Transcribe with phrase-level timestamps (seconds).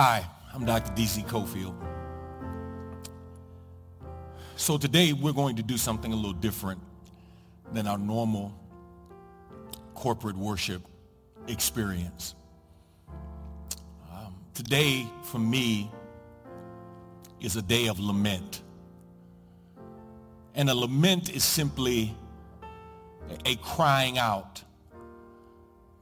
[0.00, 0.24] Hi,
[0.54, 0.94] I'm Dr.
[0.94, 1.22] D.C.
[1.22, 1.74] Cofield.
[4.54, 6.80] So today we're going to do something a little different
[7.72, 8.54] than our normal
[9.96, 10.82] corporate worship
[11.48, 12.36] experience.
[14.12, 15.90] Um, today, for me,
[17.40, 18.62] is a day of lament.
[20.54, 22.14] And a lament is simply
[23.44, 24.62] a, crying out.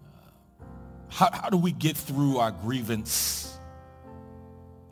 [0.04, 0.64] Uh,
[1.08, 3.55] how, how do we get through our grievance?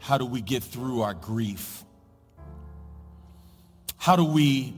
[0.04, 1.82] How do we get through our grief?
[3.96, 4.74] How do we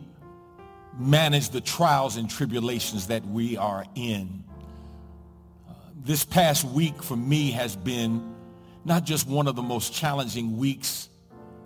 [0.96, 4.44] manage the trials and tribulations that we are in?
[5.68, 5.72] Uh,
[6.04, 8.36] this past week for me has been
[8.84, 11.08] not just one of the most challenging weeks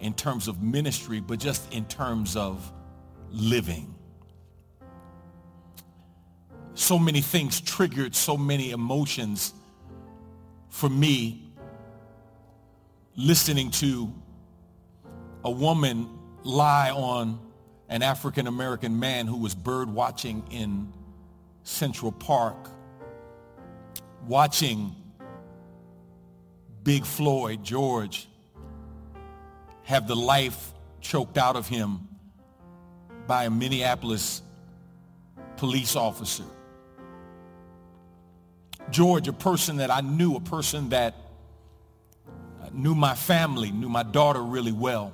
[0.01, 2.73] in terms of ministry, but just in terms of
[3.31, 3.95] living.
[6.73, 9.53] So many things triggered so many emotions
[10.71, 11.50] for me
[13.17, 14.13] listening to
[15.45, 16.09] a woman
[16.43, 17.39] lie on
[17.89, 20.93] an African American man who was bird watching in
[21.65, 22.71] Central Park,
[24.27, 24.95] watching
[26.83, 28.29] Big Floyd, George,
[29.83, 32.09] have the life choked out of him
[33.27, 34.43] by a Minneapolis
[35.57, 36.45] police officer.
[38.91, 41.15] George, a person that I knew, a person that
[42.73, 45.13] knew my family, knew my daughter really well,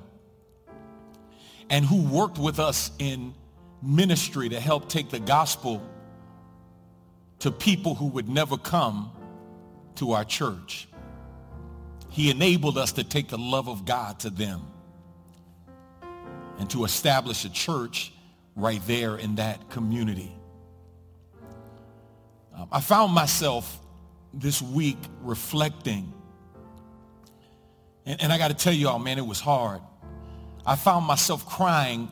[1.69, 3.33] and who worked with us in
[3.81, 5.81] ministry to help take the gospel
[7.39, 9.11] to people who would never come
[9.95, 10.87] to our church.
[12.09, 14.61] He enabled us to take the love of God to them
[16.57, 18.11] and to establish a church
[18.55, 20.31] right there in that community.
[22.55, 23.79] Um, I found myself
[24.33, 26.11] this week reflecting,
[28.07, 29.81] and, and I got to tell you all, man, it was hard.
[30.65, 32.09] I found myself crying,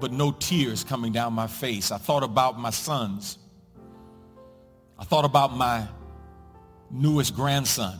[0.00, 1.92] but no tears coming down my face.
[1.92, 3.38] I thought about my sons.
[4.98, 5.86] I thought about my
[6.90, 7.98] newest grandson,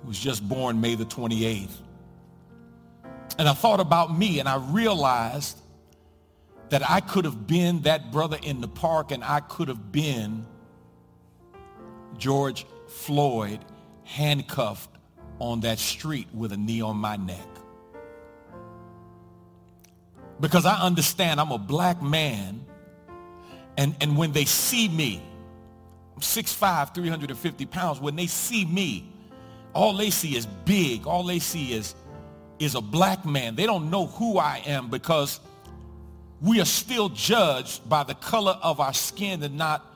[0.00, 1.70] who was just born May the 28th.
[3.38, 5.58] And I thought about me, and I realized
[6.70, 10.46] that I could have been that brother in the park, and I could have been
[12.16, 13.60] George Floyd
[14.04, 14.90] handcuffed
[15.40, 17.48] on that street with a knee on my neck
[20.40, 22.64] because I understand I'm a black man.
[23.76, 25.22] And, and when they see me,
[26.14, 28.00] I'm 6'5", 350 pounds.
[28.00, 29.12] When they see me,
[29.74, 31.06] all they see is big.
[31.06, 31.94] All they see is,
[32.58, 33.54] is a black man.
[33.54, 35.40] They don't know who I am because
[36.40, 39.86] we are still judged by the color of our skin and not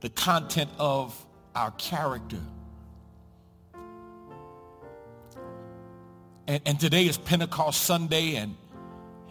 [0.00, 1.16] the content of
[1.54, 2.40] our character.
[6.46, 8.56] And, and today is Pentecost Sunday, and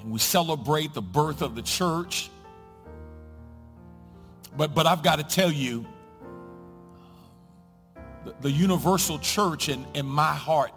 [0.02, 2.30] and we celebrate the birth of the church.
[4.58, 5.86] But, but I've got to tell you,
[8.26, 10.72] the, the universal church in, in my heart,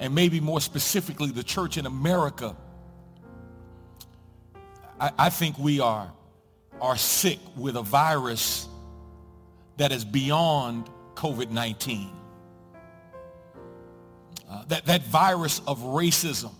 [0.00, 2.56] and maybe more specifically the church in America,
[4.98, 6.12] I, I think we are,
[6.80, 8.68] are sick with a virus
[9.76, 12.10] that is beyond COVID-19.
[14.50, 16.52] Uh, that, that virus of racism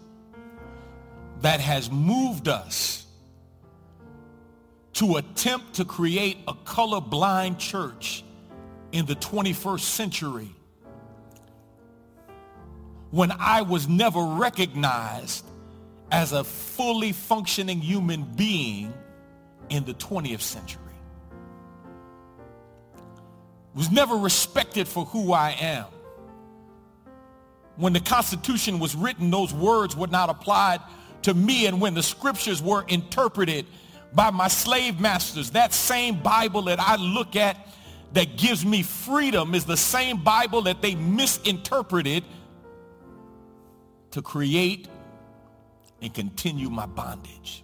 [1.40, 3.04] that has moved us
[4.92, 8.22] to attempt to create a colorblind church
[8.92, 10.50] in the 21st century
[13.10, 15.44] when I was never recognized
[16.12, 18.94] as a fully functioning human being
[19.68, 20.80] in the 20th century.
[23.74, 25.86] Was never respected for who I am.
[27.80, 30.80] When the Constitution was written, those words were not applied
[31.22, 33.64] to me and when the scriptures were interpreted
[34.12, 37.56] by my slave masters, that same Bible that I look at
[38.12, 42.22] that gives me freedom is the same Bible that they misinterpreted
[44.10, 44.88] to create
[46.02, 47.62] and continue my bondage.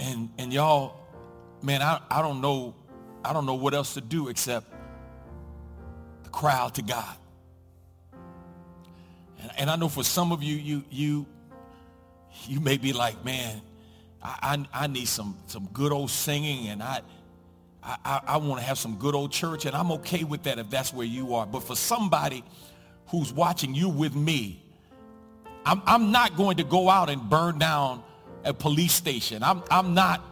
[0.00, 0.96] And and y'all,
[1.62, 2.74] man, I, I don't know,
[3.24, 4.66] I don't know what else to do except
[6.24, 7.16] the crowd to God.
[9.40, 11.26] And, and I know for some of you, you, you,
[12.46, 13.60] you may be like, man,
[14.22, 17.00] I, I, I need some, some good old singing and I,
[17.82, 20.68] I, I want to have some good old church and I'm okay with that if
[20.70, 21.46] that's where you are.
[21.46, 22.44] But for somebody
[23.08, 24.62] who's watching you with me,
[25.64, 28.02] I'm, I'm not going to go out and burn down
[28.44, 29.42] a police station.
[29.42, 30.24] I'm, I'm not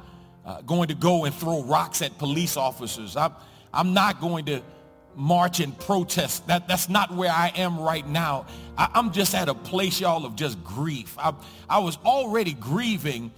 [0.44, 3.16] uh, going to go and throw rocks at police officers.
[3.16, 3.32] I'm,
[3.72, 4.62] I'm not going to
[5.16, 6.46] march and protest.
[6.46, 8.46] That, that's not where I am right now.
[8.76, 11.16] I, am just at a place, y'all, of just grief.
[11.18, 11.34] I,
[11.68, 13.32] I was already grieving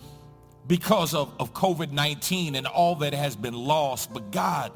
[0.66, 4.12] because of, of COVID-19 and all that has been lost.
[4.12, 4.72] But God,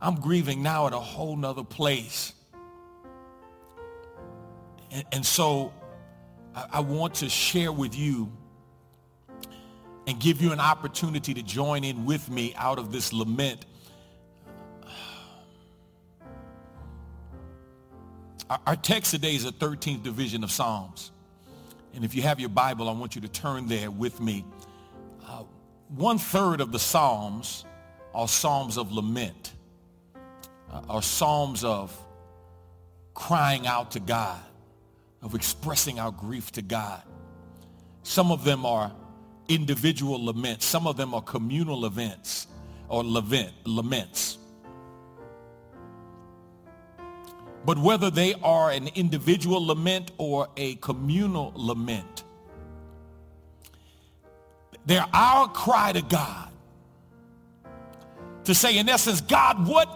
[0.00, 2.32] I'm grieving now at a whole nother place.
[4.92, 5.72] And, and so
[6.54, 8.30] I, I want to share with you
[10.06, 13.66] and give you an opportunity to join in with me out of this lament
[18.48, 21.10] Our text today is the 13th division of Psalms.
[21.94, 24.44] And if you have your Bible, I want you to turn there with me.
[25.26, 25.42] Uh,
[25.88, 27.64] one third of the Psalms
[28.14, 29.52] are Psalms of lament,
[30.72, 31.96] uh, are Psalms of
[33.14, 34.40] crying out to God,
[35.22, 37.02] of expressing our grief to God.
[38.04, 38.92] Some of them are
[39.48, 40.64] individual laments.
[40.64, 42.46] Some of them are communal events
[42.88, 44.38] or lament, laments.
[47.66, 52.22] But whether they are an individual lament or a communal lament,
[54.86, 56.48] they're our cry to God.
[58.44, 59.88] To say, in essence, God, what,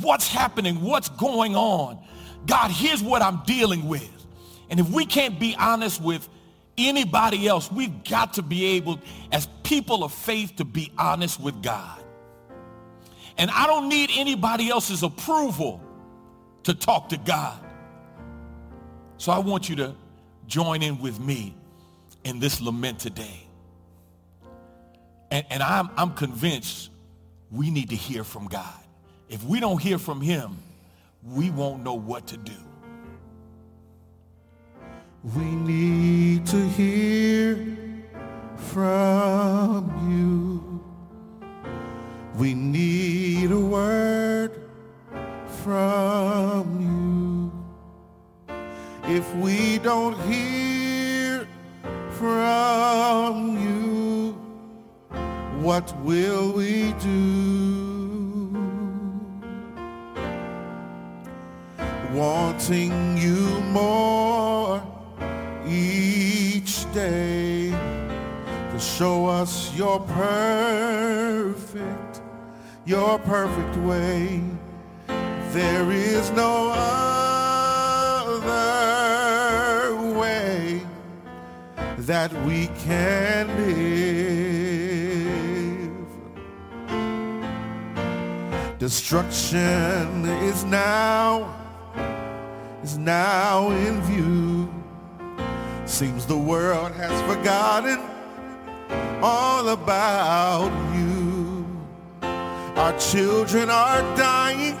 [0.00, 0.80] what's happening?
[0.80, 2.02] What's going on?
[2.46, 4.10] God, here's what I'm dealing with.
[4.70, 6.26] And if we can't be honest with
[6.78, 8.98] anybody else, we've got to be able,
[9.30, 12.02] as people of faith, to be honest with God.
[13.36, 15.83] And I don't need anybody else's approval
[16.64, 17.58] to talk to God.
[19.16, 19.94] So I want you to
[20.46, 21.54] join in with me
[22.24, 23.46] in this lament today.
[25.30, 26.90] And, and I'm, I'm convinced
[27.50, 28.80] we need to hear from God.
[29.28, 30.56] If we don't hear from him,
[31.22, 32.52] we won't know what to do.
[35.34, 37.56] We need to hear
[38.56, 40.84] from you.
[42.36, 44.63] We need a word
[45.64, 47.50] from you.
[49.16, 51.48] If we don't hear
[52.10, 54.32] from you,
[55.62, 58.50] what will we do?
[62.12, 64.82] Wanting you more
[65.66, 72.20] each day to show us your perfect,
[72.84, 74.42] your perfect way
[75.54, 78.58] there is no other
[80.18, 80.82] way
[81.98, 83.94] that we can live.
[88.80, 91.54] Destruction is now,
[92.82, 94.68] is now in view.
[95.86, 98.00] Seems the world has forgotten
[99.22, 101.64] all about you.
[102.74, 104.76] Our children are dying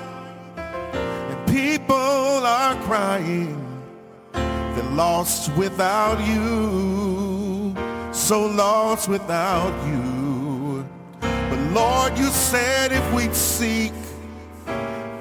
[1.78, 3.60] people are crying.
[4.32, 7.74] They're lost without you,
[8.12, 10.86] so lost without you.
[11.20, 13.92] But Lord, you said if we'd seek,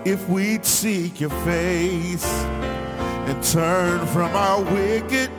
[0.06, 2.32] if we'd seek your face
[3.28, 5.32] and turn from our wicked,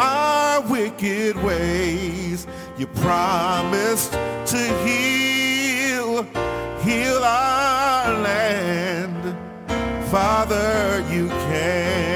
[0.00, 2.48] our wicked ways,
[2.78, 6.24] you promised to heal,
[6.82, 9.13] heal our land.
[10.14, 12.13] Father, you can.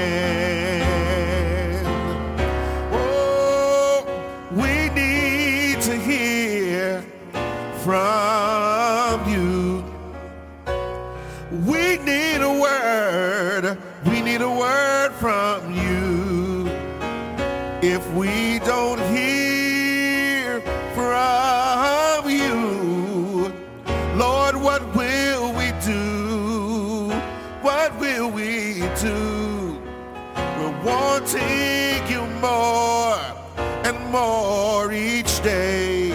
[34.09, 36.09] More each day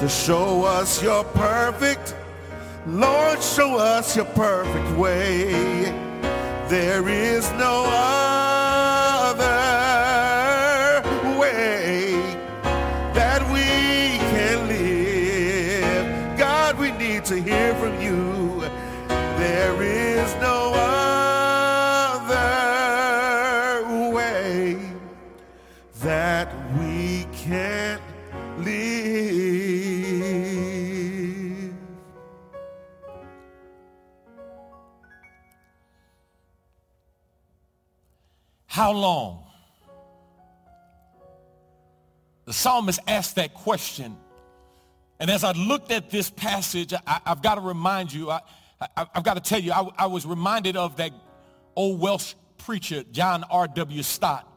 [0.00, 2.14] to show us your perfect,
[2.86, 5.92] Lord, show us your perfect way.
[6.68, 9.38] There is no other
[11.38, 12.12] way
[13.14, 16.38] that we can live.
[16.38, 18.60] God, we need to hear from you.
[19.08, 20.07] There is
[38.78, 39.42] How long?
[42.44, 44.16] The psalmist asked that question.
[45.18, 48.40] And as I looked at this passage, I, have got to remind you, I,
[48.96, 51.10] have got to tell you, I, I was reminded of that
[51.74, 54.00] old Welsh preacher, John R.W.
[54.04, 54.48] Stott,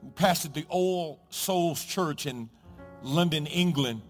[0.00, 2.48] who pastored the All Souls Church in
[3.02, 4.00] London, England.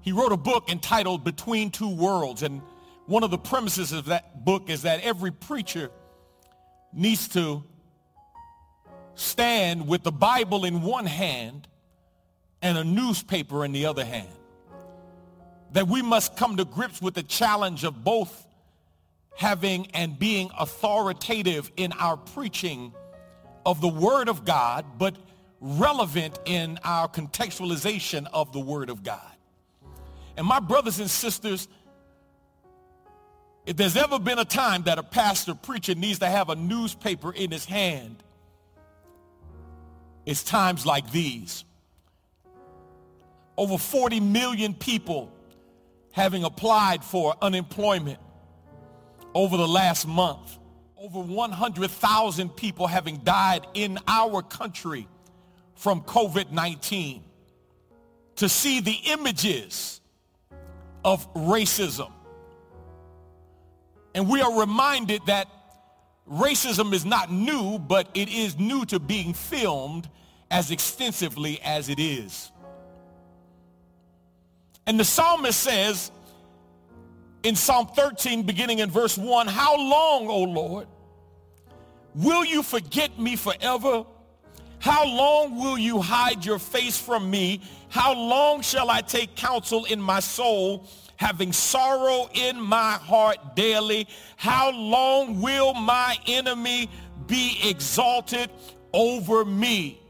[0.00, 2.42] He wrote a book entitled Between Two Worlds.
[2.42, 2.62] And
[3.04, 5.90] one of the premises of that book is that every preacher
[6.92, 7.62] needs to
[9.14, 11.68] stand with the Bible in one hand
[12.62, 14.28] and a newspaper in the other hand.
[15.72, 18.46] That we must come to grips with the challenge of both
[19.36, 22.92] having and being authoritative in our preaching
[23.66, 25.16] of the Word of God, but
[25.60, 29.20] relevant in our contextualization of the Word of God.
[30.36, 31.68] And my brothers and sisters,
[33.66, 37.32] if there's ever been a time that a pastor preacher needs to have a newspaper
[37.32, 38.22] in his hand,
[40.24, 41.64] it's times like these.
[43.56, 45.32] Over 40 million people
[46.12, 48.18] having applied for unemployment
[49.34, 50.58] over the last month.
[50.96, 55.08] Over 100,000 people having died in our country
[55.74, 57.22] from COVID-19.
[58.36, 60.00] To see the images
[61.04, 62.12] of racism.
[64.16, 65.46] And we are reminded that
[66.26, 70.08] racism is not new, but it is new to being filmed
[70.50, 72.50] as extensively as it is.
[74.86, 76.10] And the psalmist says
[77.42, 80.86] in Psalm 13, beginning in verse 1, How long, O Lord,
[82.14, 84.06] will you forget me forever?
[84.78, 87.60] How long will you hide your face from me?
[87.90, 94.06] How long shall I take counsel in my soul, having sorrow in my heart daily?
[94.36, 96.90] How long will my enemy
[97.26, 98.50] be exalted
[98.92, 100.00] over me?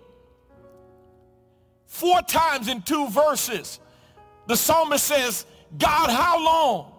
[1.87, 3.81] Four times in two verses,
[4.47, 5.47] the psalmist says,
[5.79, 6.93] God, how long?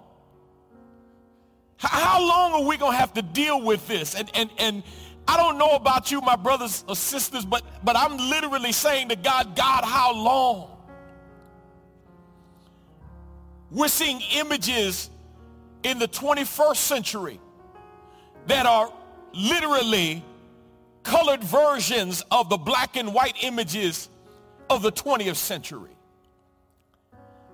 [1.78, 4.16] How long are we going to have to deal with this?
[4.16, 4.84] And, and, and
[5.28, 9.16] I don't know about you, my brothers or sisters, but, but I'm literally saying to
[9.16, 10.77] God, God, how long?
[13.70, 15.10] We're seeing images
[15.84, 17.40] in the 21st century
[18.48, 18.92] that are
[19.34, 20.24] literally
[21.04, 24.10] colored versions of the black and white images
[24.70, 25.92] of the 20th century.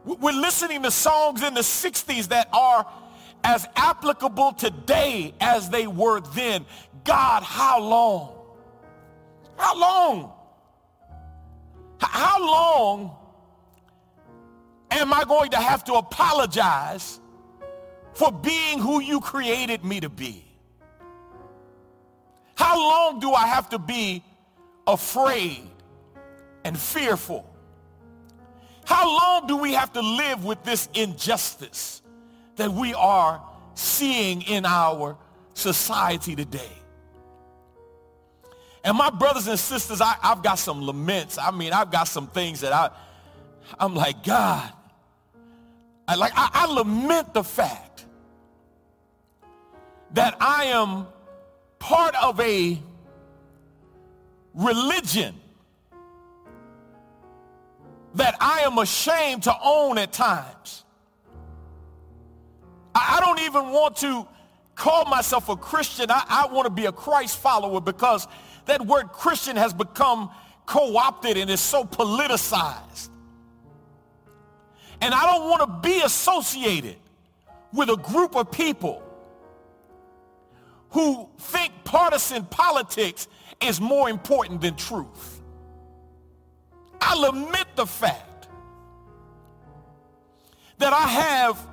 [0.06, 2.86] We're listening to songs in the 60s that are
[3.44, 6.66] as applicable today as they were then.
[7.04, 8.34] God, how long?
[9.58, 10.32] How long?
[12.00, 13.16] How long
[15.00, 17.20] am I going to have to apologize
[18.14, 20.46] for being who you created me to be?
[22.56, 24.24] How long do I have to be
[24.86, 25.70] afraid
[26.64, 27.50] and fearful?
[28.86, 32.02] How long do we have to live with this injustice
[32.58, 33.42] that we are
[33.76, 35.18] seeing in our
[35.54, 36.72] society today?
[38.84, 41.38] And my brothers and sisters, I, have got some laments.
[41.38, 42.90] I mean, I've got some things that I,
[43.80, 44.72] I'm like, God,
[46.08, 48.06] I like, I, I lament the fact
[50.14, 51.08] that I am
[51.80, 52.80] part of a
[54.54, 55.36] religion
[58.16, 60.84] that I am ashamed to own at times.
[62.94, 64.28] I, I don't even want to
[64.76, 66.12] call myself a Christian.
[66.12, 68.28] I, I want to be a Christ follower because
[68.66, 70.30] that word Christian has become
[70.66, 73.10] co-opted and is so politicized.
[75.04, 76.96] And I don't want to be associated
[77.74, 79.04] with a group of people
[80.92, 83.28] who think partisan politics
[83.62, 85.42] is more important than truth.
[87.02, 88.48] I lament the fact
[90.78, 91.68] that I have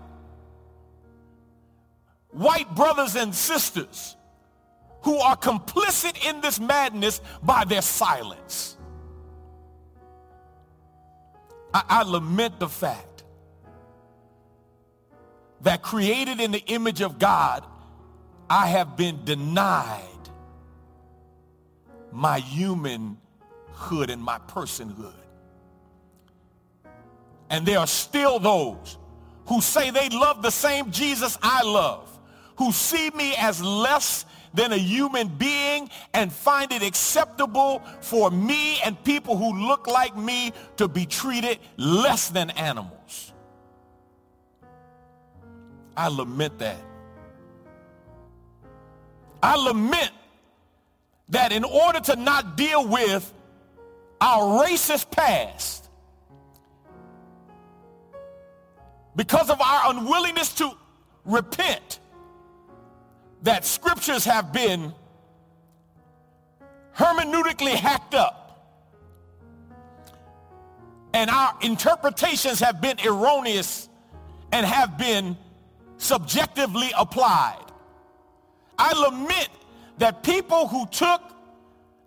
[2.30, 4.16] white brothers and sisters
[5.02, 8.76] who are complicit in this madness by their silence.
[11.72, 13.06] I, I lament the fact
[15.62, 17.64] that created in the image of God,
[18.48, 20.04] I have been denied
[22.12, 25.12] my humanhood and my personhood.
[27.50, 28.98] And there are still those
[29.46, 32.18] who say they love the same Jesus I love,
[32.56, 34.24] who see me as less
[34.54, 40.16] than a human being and find it acceptable for me and people who look like
[40.16, 43.29] me to be treated less than animals.
[46.00, 46.80] I lament that.
[49.42, 50.12] I lament
[51.28, 53.30] that in order to not deal with
[54.18, 55.90] our racist past,
[59.14, 60.70] because of our unwillingness to
[61.26, 62.00] repent
[63.42, 64.94] that scriptures have been
[66.96, 68.70] hermeneutically hacked up
[71.12, 73.90] and our interpretations have been erroneous
[74.50, 75.36] and have been
[76.00, 77.64] subjectively applied.
[78.78, 79.48] I lament
[79.98, 81.20] that people who took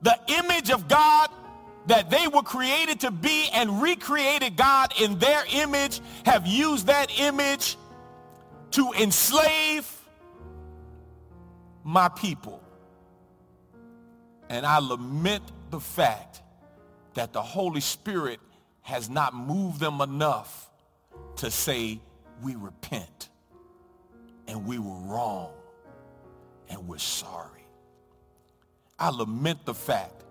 [0.02, 1.30] the image of God
[1.86, 7.20] that they were created to be and recreated God in their image have used that
[7.20, 7.78] image
[8.72, 9.90] to enslave
[11.84, 12.62] my people.
[14.50, 16.42] And I lament the fact
[17.14, 18.40] that the Holy Spirit
[18.82, 20.70] has not moved them enough
[21.38, 22.00] to say,
[22.42, 23.30] we repent
[24.48, 25.52] and we were wrong
[26.70, 27.50] and we're sorry.
[29.00, 30.24] I lament the fact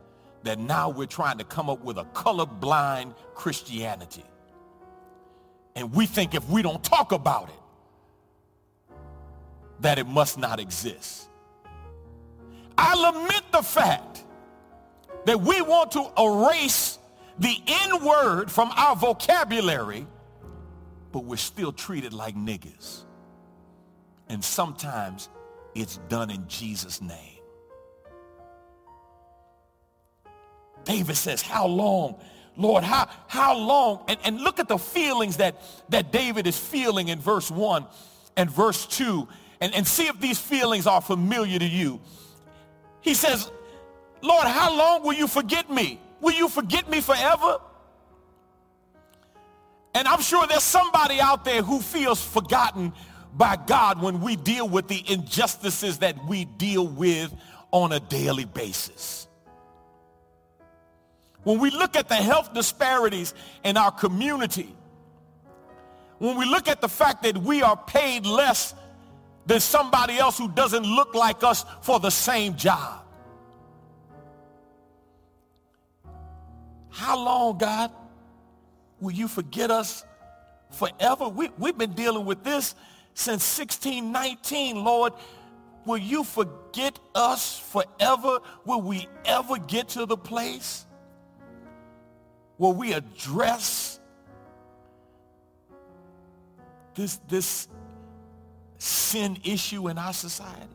[0.44, 4.24] that now we're trying to come up with a colorblind Christianity.
[5.74, 8.94] And we think if we don't talk about it,
[9.80, 11.28] that it must not exist.
[12.76, 14.24] I lament the fact
[15.26, 16.98] that we want to erase
[17.38, 20.06] the N word from our vocabulary,
[21.12, 23.04] but we're still treated like niggas.
[24.32, 25.28] And sometimes
[25.74, 27.38] it's done in Jesus' name.
[30.84, 32.18] David says, how long?
[32.56, 34.04] Lord, how, how long?
[34.08, 37.84] And, and look at the feelings that, that David is feeling in verse 1
[38.38, 39.28] and verse 2
[39.60, 42.00] and, and see if these feelings are familiar to you.
[43.02, 43.50] He says,
[44.22, 46.00] Lord, how long will you forget me?
[46.22, 47.58] Will you forget me forever?
[49.94, 52.94] And I'm sure there's somebody out there who feels forgotten
[53.32, 57.34] by God when we deal with the injustices that we deal with
[57.70, 59.26] on a daily basis.
[61.42, 63.34] When we look at the health disparities
[63.64, 64.74] in our community,
[66.18, 68.74] when we look at the fact that we are paid less
[69.46, 73.02] than somebody else who doesn't look like us for the same job,
[76.92, 77.90] How long, God,
[79.00, 80.04] will you forget us
[80.70, 81.26] forever?
[81.26, 82.74] We, we've been dealing with this
[83.14, 85.12] since 1619, Lord.
[85.84, 88.38] Will you forget us forever?
[88.64, 90.86] Will we ever get to the place
[92.56, 93.98] where we address
[96.94, 97.66] this, this
[98.78, 100.68] sin issue in our society?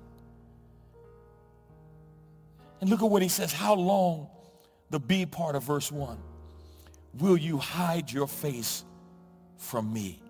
[2.82, 3.54] And look at what he says.
[3.54, 4.28] How long
[4.90, 6.18] the B part of verse 1.
[7.20, 8.84] Will you hide your face
[9.58, 10.22] from me?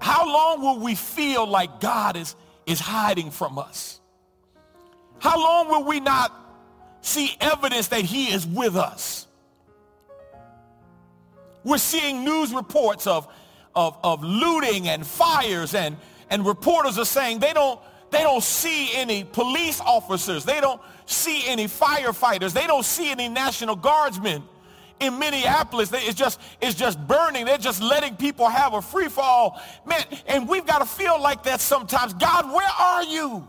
[0.00, 2.34] How long will we feel like God is,
[2.66, 4.00] is hiding from us?
[5.18, 6.32] How long will we not
[7.00, 9.26] see evidence that he is with us?
[11.64, 13.28] We're seeing news reports of,
[13.74, 15.96] of, of looting and fires and,
[16.28, 17.78] and reporters are saying they don't,
[18.10, 20.44] they don't see any police officers.
[20.44, 22.52] They don't see any firefighters.
[22.52, 24.42] They don't see any National Guardsmen
[25.02, 25.90] in Minneapolis.
[25.92, 27.44] It's just, it's just burning.
[27.44, 29.60] They're just letting people have a free fall.
[29.84, 32.14] Man, and we've got to feel like that sometimes.
[32.14, 33.46] God, where are you?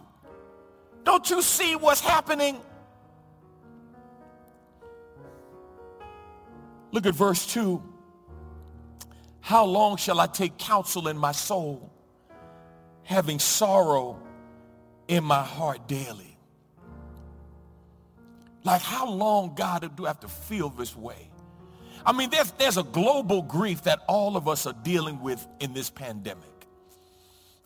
[1.04, 2.60] Don't you see what's happening?
[6.92, 7.82] Look at verse 2.
[9.42, 11.92] How long shall I take counsel in my soul,
[13.04, 14.24] having sorrow
[15.08, 16.38] in my heart daily.
[18.64, 21.30] Like how long, God, do I have to feel this way?
[22.06, 25.74] I mean, there's, there's a global grief that all of us are dealing with in
[25.74, 26.44] this pandemic.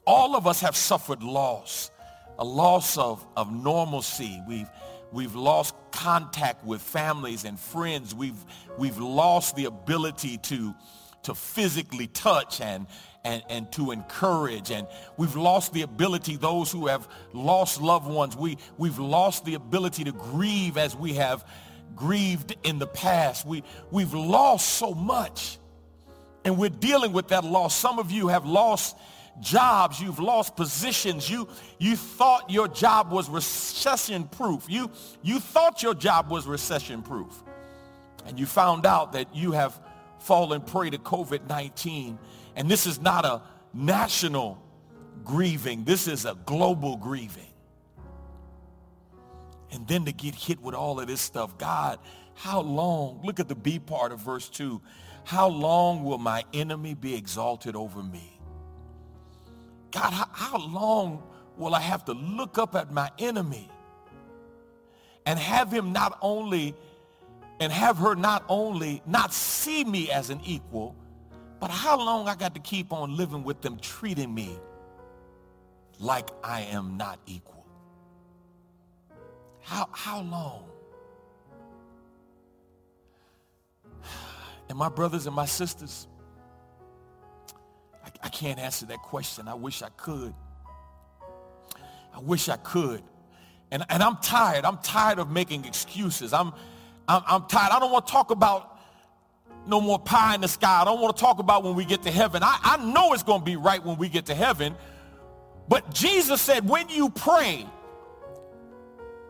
[0.05, 1.91] All of us have suffered loss,
[2.39, 4.41] a loss of, of normalcy.
[4.47, 4.69] We've,
[5.11, 8.13] we've lost contact with families and friends.
[8.13, 8.45] We've,
[8.77, 10.73] we've lost the ability to,
[11.23, 12.85] to physically touch and,
[13.25, 14.71] and, and to encourage.
[14.71, 19.55] And we've lost the ability, those who have lost loved ones, we, we've lost the
[19.55, 21.43] ability to grieve as we have
[21.95, 23.45] grieved in the past.
[23.45, 25.57] We, we've lost so much.
[26.45, 27.75] And we're dealing with that loss.
[27.75, 28.97] Some of you have lost
[29.41, 29.99] jobs.
[30.01, 31.29] You've lost positions.
[31.29, 31.47] You,
[31.77, 34.65] you thought your job was recession proof.
[34.69, 34.89] You,
[35.21, 37.43] you thought your job was recession proof.
[38.25, 39.79] And you found out that you have
[40.19, 42.17] fallen prey to COVID-19
[42.57, 44.61] and this is not a national
[45.23, 45.83] grieving.
[45.83, 47.46] This is a global grieving.
[49.71, 51.99] And then to get hit with all of this stuff, God,
[52.35, 54.81] how long, look at the B part of verse 2,
[55.23, 58.39] how long will my enemy be exalted over me?
[59.91, 61.23] God, how, how long
[61.57, 63.69] will I have to look up at my enemy
[65.25, 66.75] and have him not only,
[67.59, 70.95] and have her not only not see me as an equal,
[71.59, 74.57] but how long I got to keep on living with them treating me
[75.99, 77.56] like I am not equal.
[79.67, 80.63] How, how long?
[84.69, 86.07] And my brothers and my sisters,
[88.01, 89.49] I, I can't answer that question.
[89.49, 90.33] I wish I could.
[92.15, 93.03] I wish I could.
[93.69, 94.63] And, and I'm tired.
[94.63, 96.31] I'm tired of making excuses.
[96.31, 96.53] I'm,
[97.09, 97.73] I'm, I'm tired.
[97.73, 98.79] I don't want to talk about
[99.67, 100.81] no more pie in the sky.
[100.81, 102.41] I don't want to talk about when we get to heaven.
[102.41, 104.77] I, I know it's going to be right when we get to heaven.
[105.67, 107.65] But Jesus said, when you pray,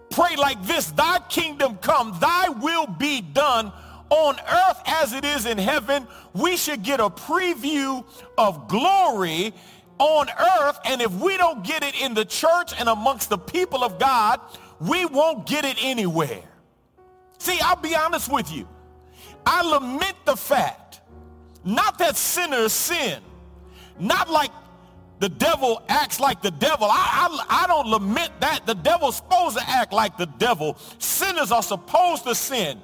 [0.09, 3.71] pray like this, thy kingdom come, thy will be done
[4.09, 6.07] on earth as it is in heaven.
[6.33, 8.05] We should get a preview
[8.37, 9.53] of glory
[9.99, 10.79] on earth.
[10.85, 14.39] And if we don't get it in the church and amongst the people of God,
[14.79, 16.43] we won't get it anywhere.
[17.39, 18.67] See, I'll be honest with you.
[19.45, 21.01] I lament the fact,
[21.63, 23.21] not that sinners sin,
[23.99, 24.51] not like
[25.19, 26.87] the devil acts like the devil.
[26.89, 28.65] I, I, I don't lament that.
[28.65, 30.77] The devil's supposed to act like the devil.
[30.99, 32.79] Sinners are supposed to sin.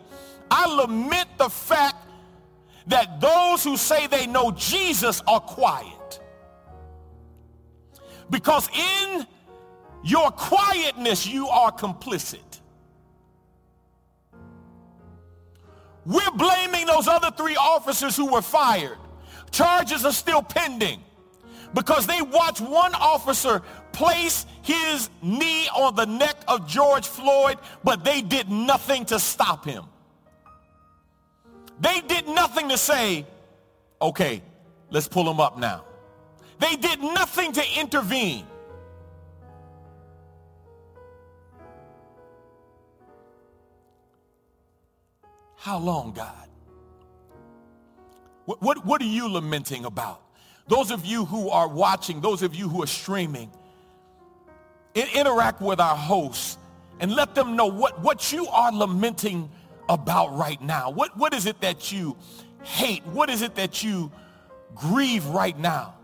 [0.50, 1.96] I lament the fact
[2.88, 6.20] that those who say they know Jesus are quiet.
[8.30, 9.28] Because in
[10.04, 12.40] your quietness, you are complicit.
[16.06, 18.98] We're blaming those other three officers who were fired.
[19.52, 21.00] Charges are still pending
[21.74, 28.04] because they watched one officer place his knee on the neck of George Floyd, but
[28.04, 29.86] they did nothing to stop him.
[31.80, 33.26] They did nothing to say,
[34.02, 34.42] okay,
[34.90, 35.84] let's pull him up now.
[36.60, 38.46] They did nothing to intervene.
[45.58, 46.50] How long, God?
[48.46, 50.23] What, what, what, are you lamenting about?
[50.68, 53.52] Those of you who are watching, those of you who are streaming,
[54.96, 56.58] interact with our hosts
[57.00, 59.50] and let them know what, what you are lamenting
[59.90, 60.90] about right now.
[60.90, 62.16] What, what is it that you
[62.64, 63.06] hate?
[63.08, 64.12] What is it that you
[64.76, 65.96] grieve right now?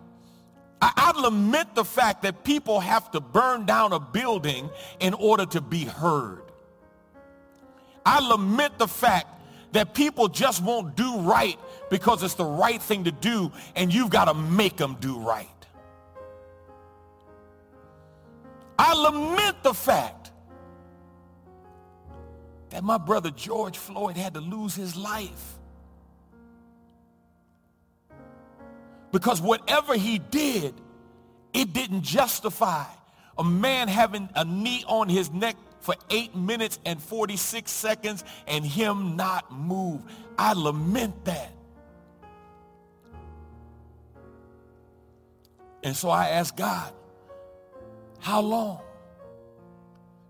[0.81, 4.69] I, I lament the fact that people have to burn down a building
[4.99, 6.41] in order to be heard.
[8.05, 9.27] I lament the fact
[9.73, 14.09] that people just won't do right because it's the right thing to do and you've
[14.09, 15.47] got to make them do right.
[18.77, 20.31] I lament the fact
[22.69, 25.57] that my brother George Floyd had to lose his life.
[29.11, 30.73] Because whatever he did,
[31.53, 32.85] it didn't justify
[33.37, 38.65] a man having a knee on his neck for 8 minutes and 46 seconds and
[38.65, 40.01] him not move.
[40.37, 41.51] I lament that.
[45.83, 46.93] And so I ask God,
[48.19, 48.81] how long?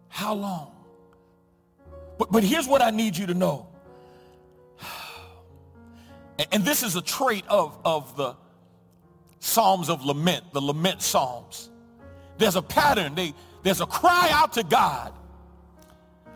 [0.08, 0.72] How long?
[2.18, 3.68] But, but here's what I need you to know.
[6.54, 8.34] And this is a trait of, of the
[9.40, 11.70] Psalms of lament, the lament Psalms.
[12.38, 13.14] There's a pattern.
[13.14, 15.14] They, there's a cry out to God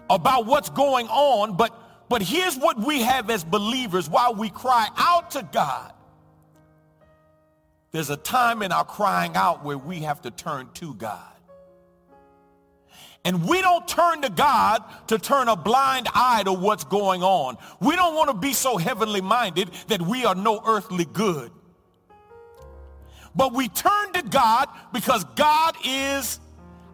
[0.10, 1.74] about what's going on, but,
[2.10, 5.94] but here's what we have as believers while we cry out to God.
[7.94, 11.22] There's a time in our crying out where we have to turn to God.
[13.24, 17.58] And we don't turn to God to turn a blind eye to what's going on.
[17.80, 21.52] We don't want to be so heavenly minded that we are no earthly good.
[23.36, 26.40] But we turn to God because God is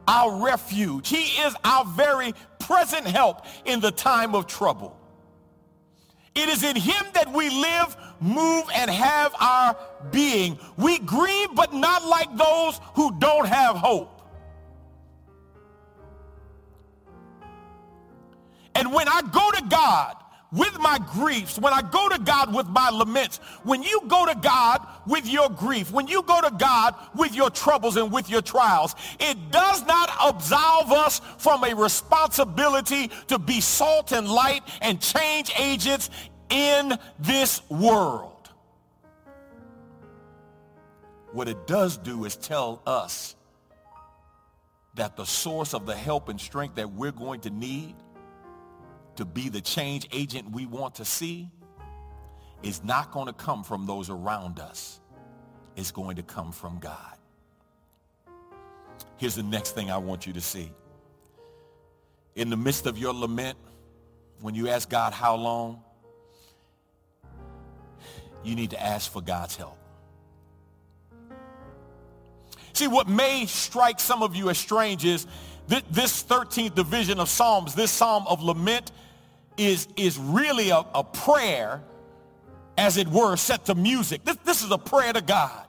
[0.06, 1.08] our refuge.
[1.08, 4.99] He is our very present help in the time of trouble.
[6.36, 9.76] It is in him that we live, move, and have our
[10.12, 10.60] being.
[10.78, 14.22] We grieve, but not like those who don't have hope.
[18.76, 20.16] And when I go to God
[20.52, 24.34] with my griefs, when I go to God with my laments, when you go to
[24.36, 28.42] God with your grief, when you go to God with your troubles and with your
[28.42, 35.00] trials, it does not absolve us from a responsibility to be salt and light and
[35.00, 36.10] change agents
[36.50, 38.50] in this world.
[41.32, 43.36] What it does do is tell us
[44.96, 47.96] that the source of the help and strength that we're going to need
[49.20, 51.50] to be the change agent we want to see
[52.64, 55.02] is not going to come from those around us.
[55.76, 57.18] It's going to come from God.
[59.18, 60.72] Here's the next thing I want you to see.
[62.36, 63.58] In the midst of your lament,
[64.40, 65.84] when you ask God how long,
[68.42, 69.78] you need to ask for God's help.
[72.72, 75.28] See, what may strike some of you as strange is
[75.68, 78.94] th- this 13th division of Psalms, this Psalm of lament,
[79.60, 81.84] is, is really a, a prayer,
[82.78, 84.24] as it were, set to music.
[84.24, 85.66] This, this is a prayer to God.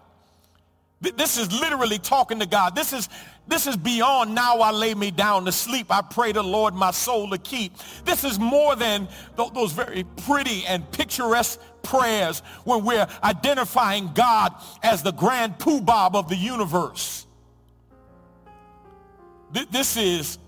[1.00, 2.76] This is literally talking to God.
[2.76, 3.08] This is,
[3.48, 5.86] this is beyond now I lay me down to sleep.
[5.90, 7.72] I pray the Lord my soul to keep.
[8.04, 14.54] This is more than th- those very pretty and picturesque prayers when we're identifying God
[14.82, 17.26] as the grand poobah of the universe.
[19.54, 20.38] Th- this is,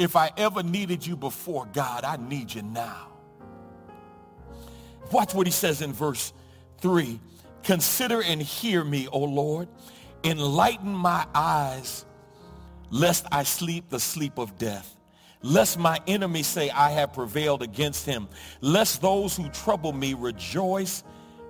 [0.00, 3.08] if I ever needed you before, God, I need you now.
[5.12, 6.32] Watch what he says in verse
[6.78, 7.20] 3.
[7.62, 9.68] Consider and hear me, O Lord.
[10.24, 12.06] Enlighten my eyes,
[12.88, 14.96] lest I sleep the sleep of death.
[15.42, 18.26] Lest my enemies say I have prevailed against him.
[18.62, 21.04] Lest those who trouble me rejoice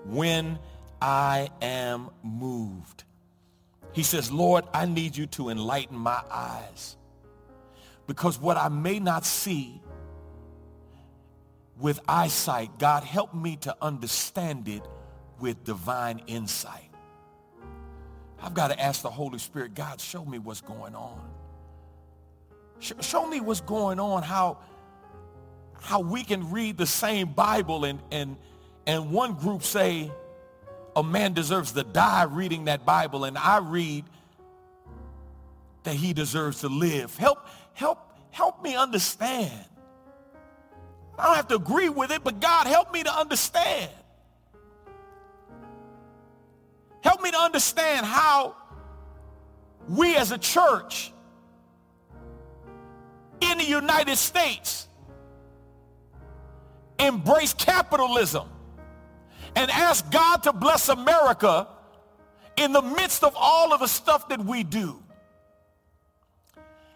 [0.07, 0.59] when
[1.01, 3.05] I am moved.
[3.93, 6.97] He says, Lord, I need you to enlighten my eyes.
[8.11, 9.81] Because what I may not see
[11.79, 14.83] with eyesight, God, help me to understand it
[15.39, 16.91] with divine insight.
[18.43, 21.21] I've got to ask the Holy Spirit, God, show me what's going on.
[22.81, 24.59] Show me what's going on, how,
[25.81, 28.37] how we can read the same Bible and, and,
[28.89, 30.11] and one group say
[30.97, 34.05] a man deserves to die reading that Bible and I read
[35.85, 37.17] that he deserves to live.
[37.17, 37.47] Help,
[37.81, 39.65] help, help me understand.
[41.19, 43.91] I don't have to agree with it, but God, help me to understand.
[47.03, 48.55] Help me to understand how
[49.89, 51.11] we as a church
[53.41, 54.87] in the United States
[56.99, 58.47] embrace capitalism
[59.57, 61.67] and ask God to bless America
[62.59, 65.03] in the midst of all of the stuff that we do.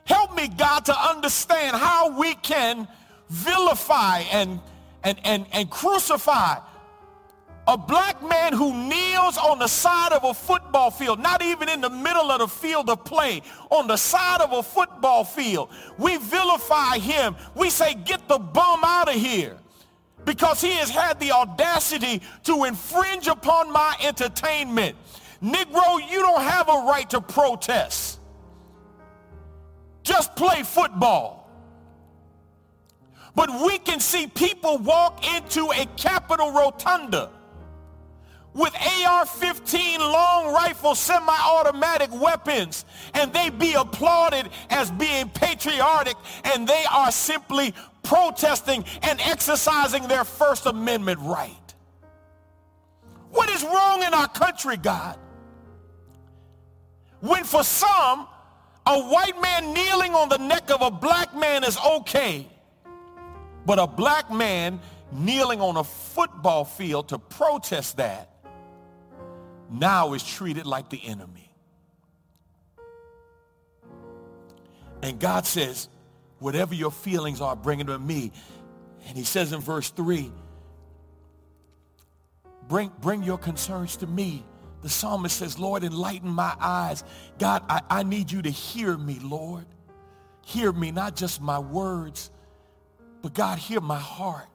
[0.06, 2.86] Help me, God, to understand how we can
[3.28, 4.60] vilify and,
[5.02, 6.58] and, and, and crucify
[7.66, 11.80] a black man who kneels on the side of a football field, not even in
[11.80, 15.70] the middle of the field of play, on the side of a football field.
[15.98, 17.36] We vilify him.
[17.54, 19.56] We say, get the bum out of here
[20.24, 24.96] because he has had the audacity to infringe upon my entertainment.
[25.42, 28.18] Negro, you don't have a right to protest.
[30.04, 31.50] Just play football.
[33.34, 37.30] But we can see people walk into a Capitol Rotunda
[38.52, 46.14] with AR-15 long rifle semi-automatic weapons and they be applauded as being patriotic
[46.44, 51.74] and they are simply protesting and exercising their First Amendment right.
[53.32, 55.18] What is wrong in our country, God?
[57.18, 58.28] When for some,
[58.86, 62.46] a white man kneeling on the neck of a black man is okay,
[63.64, 64.80] but a black man
[65.12, 68.30] kneeling on a football field to protest that
[69.70, 71.50] now is treated like the enemy.
[75.02, 75.88] And God says,
[76.38, 78.32] whatever your feelings are, bring them to me.
[79.06, 80.30] And he says in verse 3,
[82.68, 84.44] bring, bring your concerns to me.
[84.84, 87.04] The psalmist says, Lord, enlighten my eyes.
[87.38, 89.64] God, I, I need you to hear me, Lord.
[90.44, 92.30] Hear me, not just my words,
[93.22, 94.46] but God, hear my heart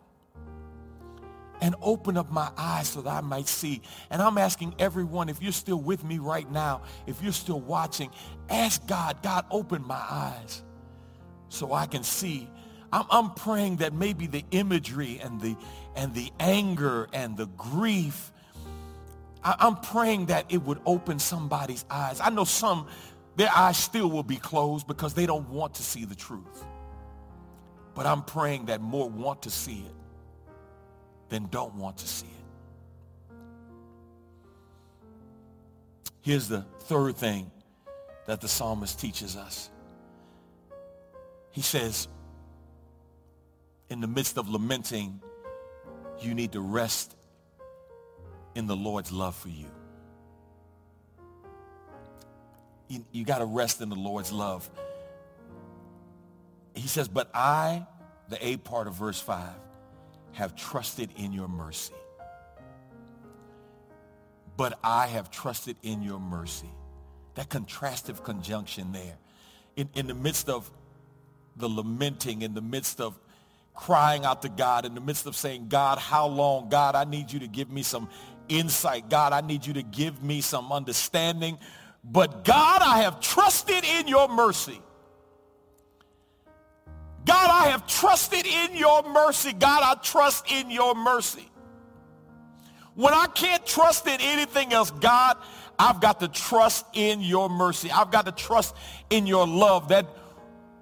[1.61, 3.81] and open up my eyes so that I might see.
[4.11, 8.11] And I'm asking everyone, if you're still with me right now, if you're still watching,
[8.51, 10.61] ask God, God, open my eyes
[11.49, 12.47] so I can see.
[12.93, 15.57] I'm, I'm praying that maybe the imagery and the,
[15.95, 18.31] and the anger and the grief,
[19.43, 22.19] I'm praying that it would open somebody's eyes.
[22.19, 22.87] I know some,
[23.35, 26.65] their eyes still will be closed because they don't want to see the truth.
[27.95, 29.95] But I'm praying that more want to see it
[31.29, 33.33] than don't want to see it.
[36.21, 37.49] Here's the third thing
[38.25, 39.69] that the psalmist teaches us.
[41.51, 42.07] He says,
[43.89, 45.21] in the midst of lamenting,
[46.19, 47.15] you need to rest
[48.55, 49.67] in the Lord's love for you.
[52.87, 54.69] You, you got to rest in the Lord's love.
[56.73, 57.85] He says, but I,
[58.29, 59.47] the A part of verse 5,
[60.33, 61.93] have trusted in your mercy.
[64.57, 66.69] But I have trusted in your mercy.
[67.35, 69.17] That contrastive conjunction there.
[69.75, 70.69] In, in the midst of
[71.55, 73.17] the lamenting, in the midst of
[73.73, 76.69] crying out to God, in the midst of saying, God, how long?
[76.69, 78.09] God, I need you to give me some
[78.49, 79.09] insight.
[79.09, 81.57] God, I need you to give me some understanding.
[82.03, 84.81] but God, I have trusted in your mercy.
[87.25, 89.53] God, I have trusted in your mercy.
[89.53, 91.47] God, I trust in your mercy.
[92.95, 95.37] When I can't trust in anything else, God,
[95.77, 97.91] I've got to trust in your mercy.
[97.91, 98.75] I've got to trust
[99.09, 99.89] in your love.
[99.89, 100.07] That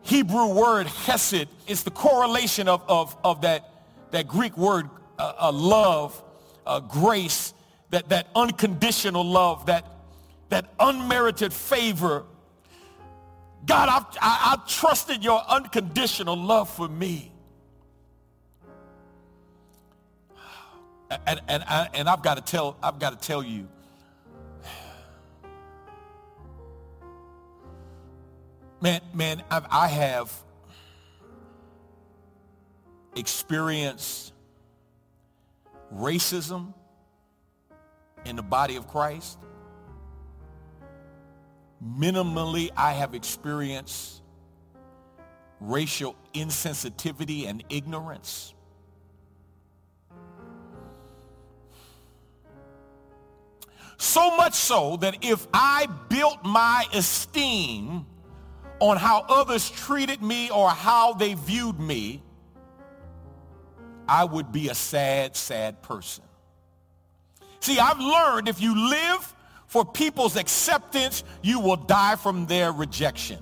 [0.02, 3.70] Hebrew word hesed is the correlation of, of, of that,
[4.12, 6.24] that Greek word uh, uh, love,
[6.66, 7.54] uh, grace,
[7.90, 9.86] that, that unconditional love, that,
[10.50, 12.26] that unmerited favor.
[13.66, 17.32] God, I've, I, I trusted your unconditional love for me.
[21.26, 23.68] And, and, and I've got to tell, I've got to tell you,
[28.82, 30.34] man, man, I've, I have
[33.16, 34.34] experienced
[35.96, 36.74] racism
[38.28, 39.40] in the body of Christ.
[41.84, 44.22] Minimally, I have experienced
[45.60, 48.54] racial insensitivity and ignorance.
[53.98, 58.06] So much so that if I built my esteem
[58.80, 62.22] on how others treated me or how they viewed me,
[64.08, 66.24] I would be a sad, sad person.
[67.60, 69.34] See, I've learned if you live
[69.68, 73.40] for people's acceptance, you will die from their rejection.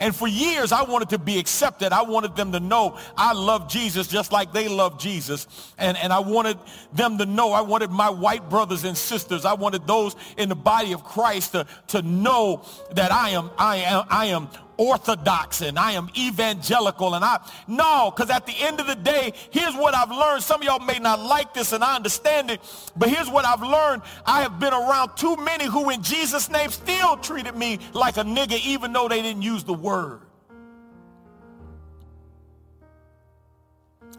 [0.00, 1.92] And for years, I wanted to be accepted.
[1.92, 5.46] I wanted them to know I love Jesus just like they love Jesus.
[5.78, 6.58] And, and I wanted
[6.92, 10.56] them to know, I wanted my white brothers and sisters, I wanted those in the
[10.56, 15.78] body of Christ to, to know that I am, I am, I am orthodox and
[15.78, 19.94] I am evangelical and I no because at the end of the day here's what
[19.94, 20.42] I've learned.
[20.42, 22.60] Some of y'all may not like this and I understand it
[22.96, 24.02] but here's what I've learned.
[24.26, 28.24] I have been around too many who in Jesus name still treated me like a
[28.24, 30.20] nigga even though they didn't use the word.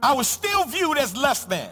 [0.01, 1.69] I was still viewed as less than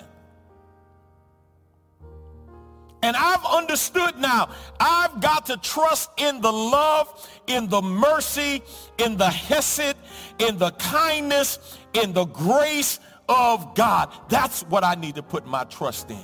[3.03, 8.63] and I've understood now, I've got to trust in the love, in the mercy,
[8.97, 9.97] in the hesed,
[10.39, 14.09] in the kindness, in the grace of God.
[14.29, 16.23] That's what I need to put my trust in.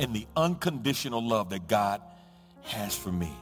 [0.00, 2.02] In the unconditional love that God
[2.62, 3.32] has for me.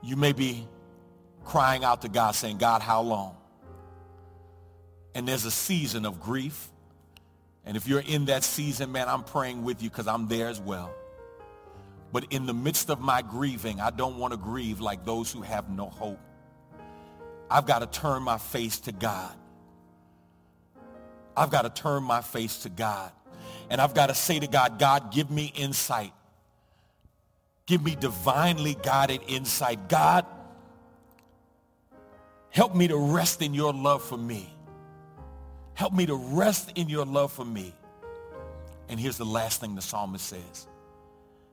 [0.00, 0.66] You may be
[1.44, 3.39] crying out to God saying, God, how long?
[5.14, 6.70] And there's a season of grief.
[7.64, 10.60] And if you're in that season, man, I'm praying with you because I'm there as
[10.60, 10.94] well.
[12.12, 15.42] But in the midst of my grieving, I don't want to grieve like those who
[15.42, 16.18] have no hope.
[17.50, 19.34] I've got to turn my face to God.
[21.36, 23.12] I've got to turn my face to God.
[23.68, 26.12] And I've got to say to God, God, give me insight.
[27.66, 29.88] Give me divinely guided insight.
[29.88, 30.26] God,
[32.50, 34.52] help me to rest in your love for me.
[35.80, 37.72] Help me to rest in your love for me.
[38.90, 40.66] And here's the last thing the psalmist says.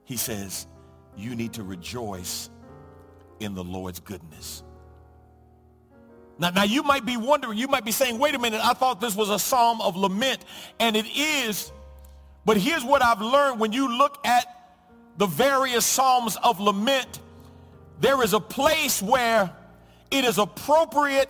[0.03, 0.67] He says,
[1.15, 2.49] you need to rejoice
[3.39, 4.63] in the Lord's goodness.
[6.37, 8.99] Now, now you might be wondering, you might be saying, wait a minute, I thought
[8.99, 10.43] this was a psalm of lament.
[10.77, 11.71] And it is,
[12.43, 13.61] but here's what I've learned.
[13.61, 14.45] When you look at
[15.15, 17.21] the various psalms of lament,
[18.01, 19.49] there is a place where
[20.11, 21.29] it is appropriate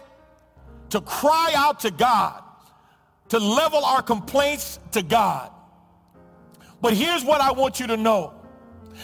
[0.90, 2.42] to cry out to God
[3.30, 5.52] to level our complaints to God.
[6.82, 8.34] But here's what I want you to know.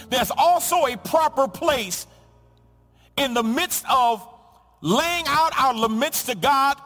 [0.09, 2.07] There's also a proper place
[3.17, 4.27] in the midst of
[4.81, 6.77] laying out our laments to God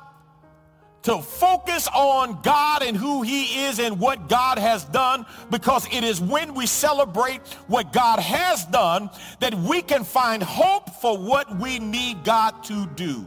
[1.04, 6.04] to focus on God and who he is and what God has done because it
[6.04, 9.10] is when we celebrate what God has done
[9.40, 13.26] that we can find hope for what we need God to do.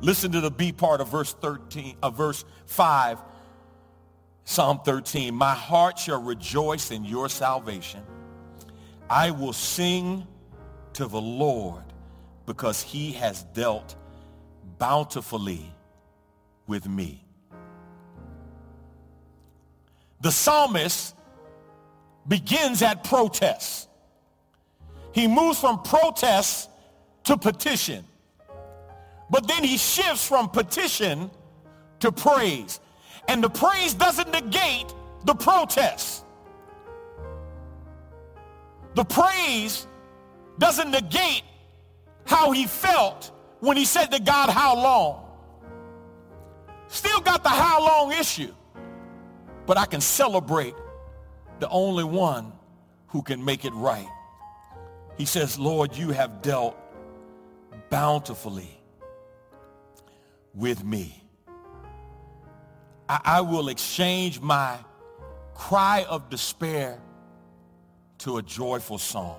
[0.00, 3.18] Listen to the B part of verse 13, of verse 5,
[4.44, 5.34] Psalm 13.
[5.34, 8.02] My heart shall rejoice in your salvation.
[9.08, 10.26] I will sing
[10.94, 11.84] to the Lord
[12.46, 13.96] because he has dealt
[14.78, 15.70] bountifully
[16.66, 17.24] with me.
[20.20, 21.14] The psalmist
[22.26, 23.88] begins at protest.
[25.12, 26.70] He moves from protest
[27.24, 28.04] to petition.
[29.30, 31.30] But then he shifts from petition
[32.00, 32.80] to praise.
[33.28, 34.92] And the praise doesn't negate
[35.24, 36.24] the protest.
[38.94, 39.86] The praise
[40.58, 41.42] doesn't negate
[42.26, 45.26] how he felt when he said to God, how long?
[46.88, 48.52] Still got the how long issue.
[49.66, 50.74] but I can celebrate
[51.60, 52.52] the only one
[53.08, 54.08] who can make it right.
[55.16, 56.76] He says, Lord, you have dealt
[57.90, 58.79] bountifully
[60.54, 61.22] with me.
[63.08, 64.78] I, I will exchange my
[65.54, 66.98] cry of despair
[68.18, 69.36] to a joyful song.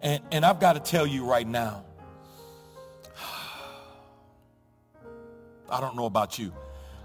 [0.00, 1.84] And, and I've got to tell you right now,
[5.70, 6.52] I don't know about you.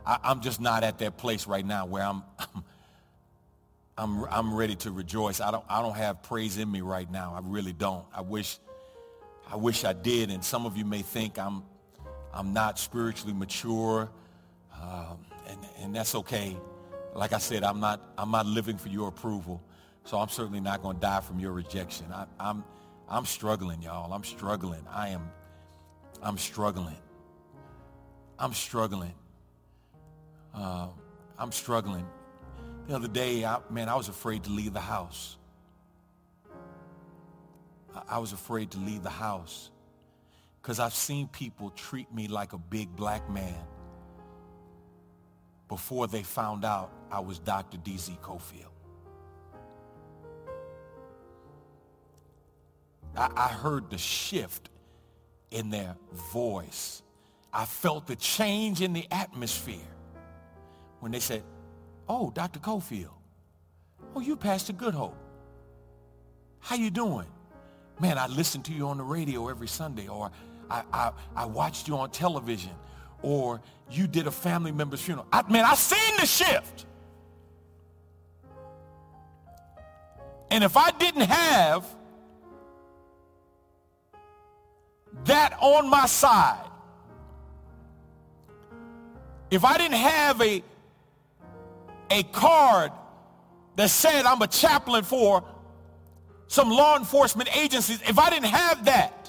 [0.06, 2.24] I, am just not at that place right now where I'm,
[3.98, 5.40] I'm, I'm ready to rejoice.
[5.40, 7.34] I don't, I don't have praise in me right now.
[7.36, 8.06] I really don't.
[8.14, 8.58] I wish,
[9.50, 10.30] I wish I did.
[10.32, 11.64] And some of you may think I'm,
[12.34, 14.10] I'm not spiritually mature,
[14.82, 15.18] um,
[15.48, 16.56] and, and that's okay.
[17.14, 19.62] Like I said, I'm not, I'm not living for your approval,
[20.06, 22.06] so I'm certainly not going to die from your rejection.
[22.14, 22.64] I, I'm,
[23.10, 24.14] I'm struggling, y'all.
[24.14, 24.86] I'm struggling.
[24.90, 25.30] I am,
[26.24, 26.98] I'm struggling.
[28.40, 29.14] I'm struggling.
[30.54, 30.88] Uh,
[31.38, 32.08] I'm struggling.
[32.88, 35.38] The other day, I, man, I was afraid to leave the house.
[37.94, 39.70] I, I was afraid to leave the house
[40.62, 43.56] because I've seen people treat me like a big black man
[45.68, 47.78] before they found out I was Dr.
[47.78, 48.18] D.Z.
[48.22, 48.66] Cofield.
[53.16, 54.70] I, I heard the shift
[55.50, 55.96] in their
[56.34, 57.02] voice.
[57.54, 59.78] I felt the change in the atmosphere
[61.00, 61.44] when they said,
[62.08, 62.60] oh, Dr.
[62.60, 63.14] Cofield.
[64.16, 65.18] Oh, you Pastor Good Hope.
[66.60, 67.28] How you doing?
[68.00, 70.32] Man, I listen to you on the radio every Sunday, or
[70.72, 72.72] I, I, I watched you on television,
[73.22, 73.60] or
[73.90, 75.28] you did a family member's funeral.
[75.32, 76.86] I, man, I seen the shift.
[80.50, 81.86] And if I didn't have
[85.26, 86.66] that on my side,
[89.50, 90.64] if I didn't have a,
[92.10, 92.94] a card
[93.76, 95.44] that said I'm a chaplain for
[96.48, 99.21] some law enforcement agencies, if I didn't have that,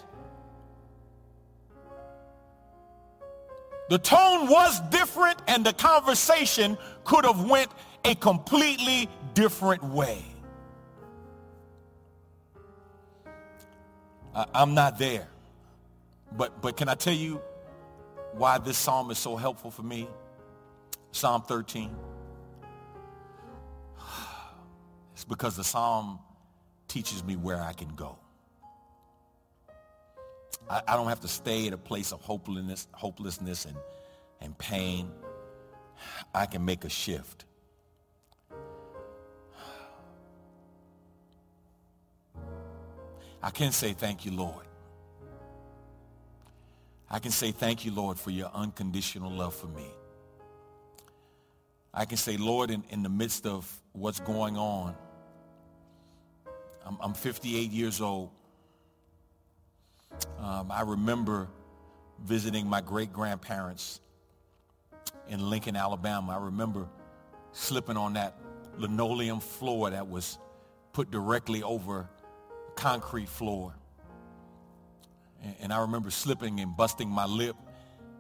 [3.93, 7.71] the tone was different and the conversation could have went
[8.07, 10.25] a completely different way.
[14.35, 15.29] I, I'm not there.
[16.35, 17.43] But, but can I tell you
[18.33, 20.09] why this psalm is so helpful for me?
[21.11, 21.95] Psalm 13.
[25.13, 26.19] It's because the psalm
[26.89, 28.22] teaches me where I can go.
[30.69, 33.77] I, I don't have to stay at a place of hopelessness, hopelessness and,
[34.41, 35.11] and pain.
[36.35, 37.45] I can make a shift.
[43.43, 44.67] I can say thank you, Lord.
[47.11, 49.87] I can say thank you, Lord, for your unconditional love for me.
[51.93, 54.95] I can say, Lord, in, in the midst of what's going on,
[56.87, 58.31] I'm, I'm 58 years old.
[60.39, 61.49] Um, I remember
[62.25, 64.01] visiting my great-grandparents
[65.29, 66.33] in Lincoln, Alabama.
[66.33, 66.89] I remember
[67.53, 68.37] slipping on that
[68.77, 70.39] linoleum floor that was
[70.93, 72.09] put directly over
[72.75, 73.75] concrete floor.
[75.61, 77.57] And I remember slipping and busting my lip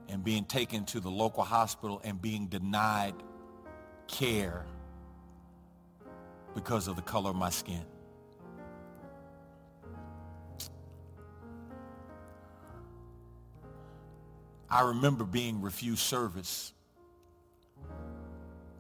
[0.08, 3.14] and being taken to the local hospital and being denied
[4.08, 4.66] care
[6.54, 7.84] because of the color of my skin.
[14.72, 16.72] I remember being refused service,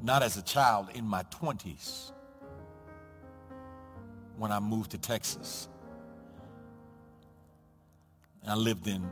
[0.02, 2.12] not as a child, in my 20s
[4.38, 5.68] when I moved to Texas.
[8.48, 9.06] I lived in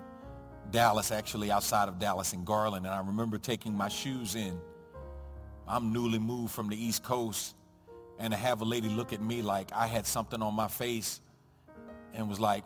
[0.71, 4.59] Dallas, actually outside of Dallas in Garland, and I remember taking my shoes in.
[5.69, 7.57] I'm newly moved from the East Coast,
[8.19, 11.21] and to have a lady look at me like I had something on my face
[12.15, 12.65] and was like,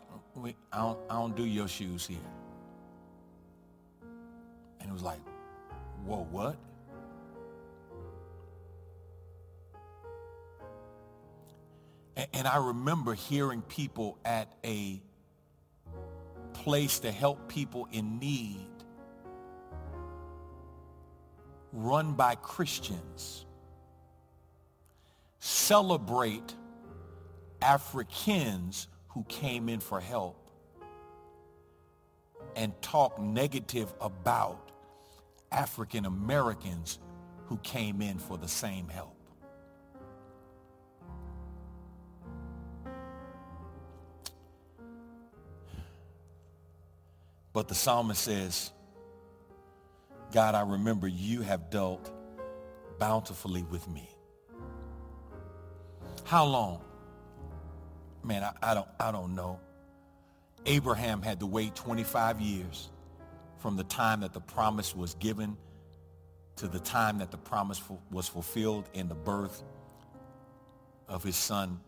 [0.71, 2.44] I don't, I don't do your shoes here.
[4.85, 5.19] And it was like,
[6.05, 6.55] whoa, what?
[12.15, 15.01] And, and I remember hearing people at a
[16.53, 18.67] place to help people in need
[21.73, 23.43] run by Christians
[25.39, 26.53] celebrate
[27.59, 30.47] Africans who came in for help
[32.55, 34.65] and talk negative about
[35.55, 36.99] African Americans
[37.45, 39.15] who came in for the same help.
[47.53, 48.71] But the psalmist says,
[50.33, 52.11] God, I remember you have dealt
[52.99, 54.09] bountifully with me.
[56.25, 56.81] How long?
[58.23, 59.61] Man, I, I, don't, I don't know.
[60.65, 62.89] Abraham had to wait 25 years
[63.65, 65.57] from the time that the promise was given
[66.55, 69.63] to the time that the promise was fulfilled in the birth
[71.07, 71.79] of his son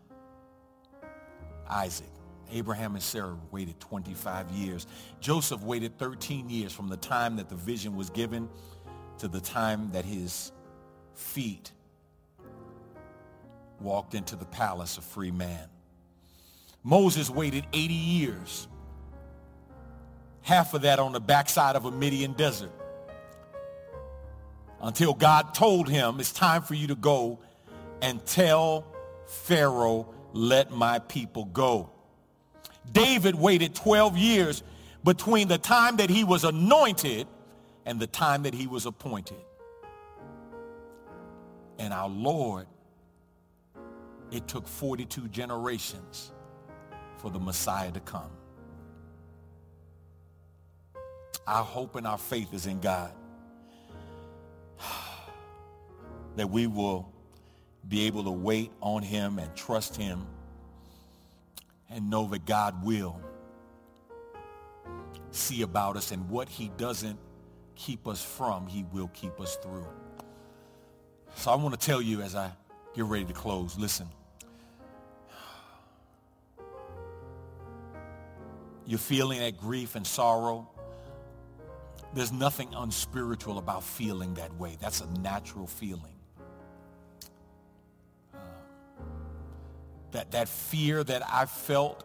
[1.70, 2.10] Isaac.
[2.50, 4.88] Abraham and Sarah waited 25 years.
[5.20, 8.48] Joseph waited 13 years from the time that the vision was given
[9.18, 10.50] to the time that his
[11.14, 11.70] feet
[13.80, 15.68] walked into the palace a free man.
[16.82, 18.66] Moses waited 80 years,
[20.48, 22.72] half of that on the backside of a Midian desert,
[24.80, 27.38] until God told him, it's time for you to go
[28.00, 28.86] and tell
[29.26, 31.90] Pharaoh, let my people go.
[32.90, 34.62] David waited 12 years
[35.04, 37.26] between the time that he was anointed
[37.84, 39.36] and the time that he was appointed.
[41.78, 42.66] And our Lord,
[44.30, 46.32] it took 42 generations
[47.18, 48.30] for the Messiah to come.
[51.48, 53.10] Our hope and our faith is in God.
[56.36, 57.10] That we will
[57.88, 60.24] be able to wait on him and trust him
[61.90, 63.20] and know that God will
[65.32, 67.18] see about us and what he doesn't
[67.74, 69.86] keep us from, he will keep us through.
[71.34, 72.52] So I want to tell you as I
[72.94, 74.08] get ready to close, listen.
[78.86, 80.68] You're feeling that grief and sorrow.
[82.14, 84.76] There's nothing unspiritual about feeling that way.
[84.80, 86.14] That's a natural feeling.
[88.34, 88.38] Uh,
[90.12, 92.04] that, that fear that I felt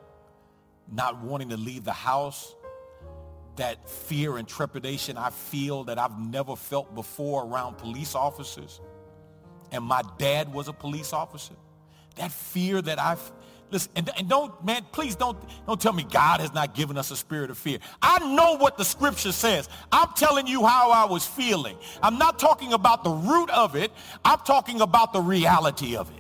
[0.92, 2.56] not wanting to leave the house,
[3.56, 8.82] that fear and trepidation I feel that I've never felt before around police officers.
[9.72, 11.56] And my dad was a police officer.
[12.16, 13.32] That fear that I've,
[13.74, 17.12] listen, and, and don't, man, please don't, don't tell me God has not given us
[17.12, 17.80] a spirit of fear.
[18.02, 19.68] I know what the scripture says.
[19.92, 21.76] I'm telling you how I was feeling.
[22.02, 23.92] I'm not talking about the root of it.
[24.24, 26.20] I'm talking about the reality of it.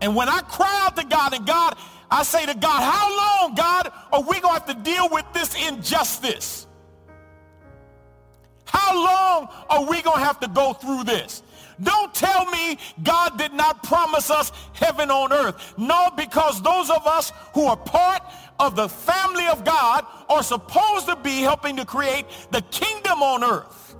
[0.00, 1.78] And when I cry out to God and God,
[2.10, 5.24] I say to God, how long, God, are we going to have to deal with
[5.32, 6.66] this injustice?
[8.74, 11.44] How long are we going to have to go through this?
[11.80, 15.74] Don't tell me God did not promise us heaven on earth.
[15.78, 18.22] No, because those of us who are part
[18.58, 23.44] of the family of God are supposed to be helping to create the kingdom on
[23.44, 23.96] earth.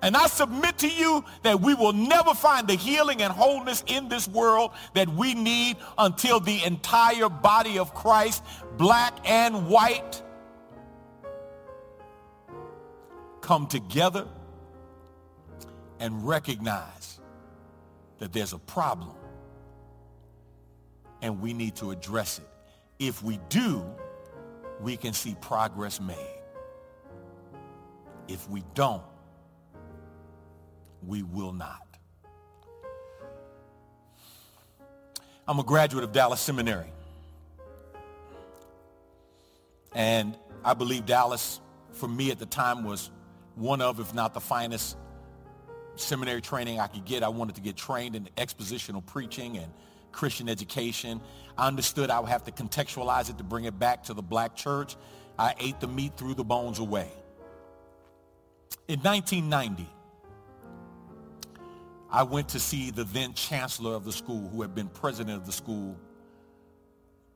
[0.00, 4.08] And I submit to you that we will never find the healing and wholeness in
[4.08, 8.42] this world that we need until the entire body of Christ,
[8.76, 10.22] black and white,
[13.44, 14.26] come together
[16.00, 17.20] and recognize
[18.18, 19.14] that there's a problem
[21.20, 22.48] and we need to address it.
[22.98, 23.84] If we do,
[24.80, 26.16] we can see progress made.
[28.28, 29.02] If we don't,
[31.06, 31.86] we will not.
[35.46, 36.90] I'm a graduate of Dallas Seminary.
[39.94, 40.34] And
[40.64, 41.60] I believe Dallas,
[41.92, 43.10] for me at the time, was
[43.56, 44.96] one of, if not the finest
[45.96, 47.22] seminary training I could get.
[47.22, 49.72] I wanted to get trained in expositional preaching and
[50.12, 51.20] Christian education.
[51.56, 54.56] I understood I would have to contextualize it to bring it back to the black
[54.56, 54.96] church.
[55.38, 57.08] I ate the meat threw the bones away.
[58.86, 59.88] In 1990,
[62.10, 65.46] I went to see the then chancellor of the school who had been president of
[65.46, 65.96] the school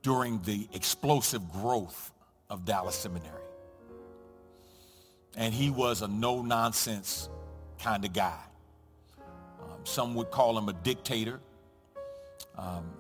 [0.03, 2.13] during the explosive growth
[2.49, 3.48] of Dallas Seminary.
[5.37, 7.29] And he was a no-nonsense
[7.79, 8.41] kind of guy.
[9.61, 11.41] Um, some would call him a dictator.
[12.57, 12.91] Um,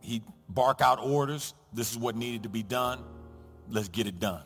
[0.00, 1.54] he'd bark out orders.
[1.72, 3.04] This is what needed to be done.
[3.68, 4.42] Let's get it done.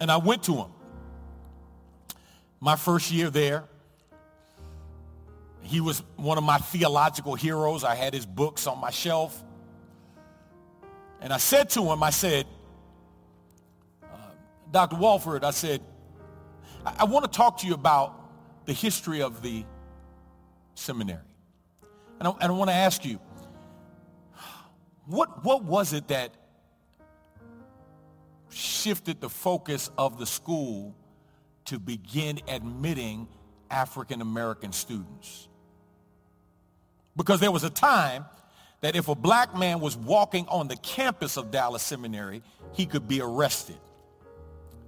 [0.00, 0.70] And I went to him.
[2.60, 3.64] My first year there,
[5.62, 7.84] he was one of my theological heroes.
[7.84, 9.42] I had his books on my shelf.
[11.20, 12.46] And I said to him, I said,
[14.74, 14.96] Dr.
[14.96, 15.80] Walvoord, I said,
[16.84, 19.64] I, I want to talk to you about the history of the
[20.74, 21.20] seminary.
[22.18, 23.20] And I, and I want to ask you,
[25.06, 26.34] what, what was it that
[28.50, 30.96] shifted the focus of the school
[31.66, 33.28] to begin admitting
[33.70, 35.46] African American students?
[37.14, 38.24] Because there was a time
[38.80, 43.06] that if a black man was walking on the campus of Dallas Seminary, he could
[43.06, 43.78] be arrested.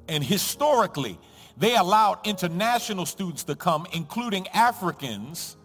[0.09, 1.19] And historically,
[1.57, 5.57] they allowed international students to come, including Africans,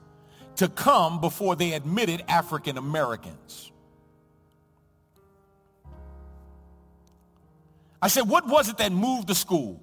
[0.56, 3.72] to come before they admitted African Americans.
[8.02, 9.80] I said, what was it that moved the school?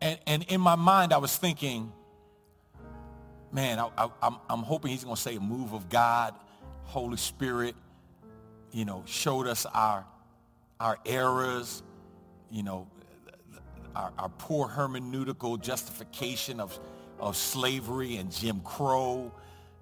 [0.00, 1.92] And, and in my mind, I was thinking,
[3.52, 6.34] man, I, I, I'm, I'm hoping he's going to say a move of God,
[6.84, 7.74] Holy Spirit,
[8.70, 10.06] you know, showed us our,
[10.80, 11.82] our errors,
[12.50, 12.86] you know,
[13.94, 16.78] our, our poor hermeneutical justification of,
[17.18, 19.32] of slavery and Jim Crow,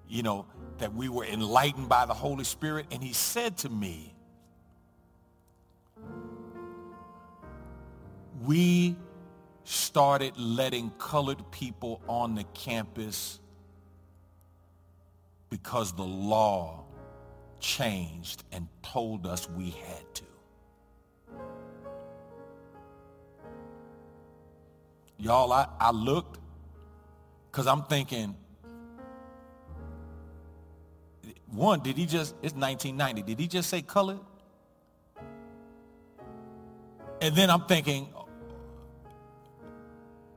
[0.09, 0.45] you know,
[0.79, 2.87] that we were enlightened by the Holy Spirit.
[2.91, 4.13] And he said to me,
[8.45, 8.95] we
[9.63, 13.39] started letting colored people on the campus
[15.49, 16.83] because the law
[17.59, 20.26] changed and told us we had to.
[25.19, 26.39] Y'all, I, I looked
[27.51, 28.35] because I'm thinking,
[31.51, 34.19] one, did he just, it's 1990, did he just say colored?
[37.19, 38.13] And then I'm thinking,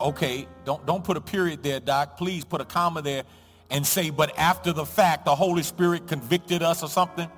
[0.01, 2.17] okay, don't, don't put a period there, Doc.
[2.17, 3.25] Please put a comma there
[3.71, 7.29] and say, but after the fact, the Holy Spirit convicted us or something.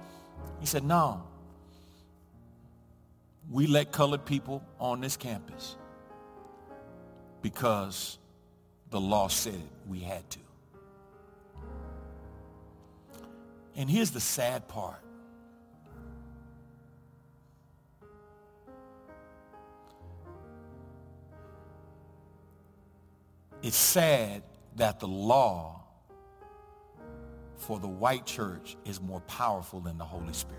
[0.61, 1.25] He said, no.
[3.51, 5.77] We let colored people on this campus
[7.43, 8.19] because
[8.91, 10.39] the law said we had to.
[13.77, 15.03] And here's the sad part.
[23.63, 24.43] It's sad
[24.77, 25.81] that the law
[27.57, 30.59] for the white church is more powerful than the Holy Spirit.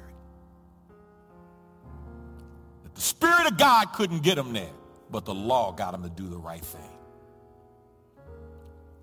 [2.83, 4.71] That the Spirit of God couldn't get them there
[5.13, 6.81] but the law got them to do the right thing.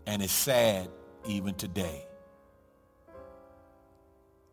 [0.06, 0.88] And it's sad
[1.24, 2.04] even today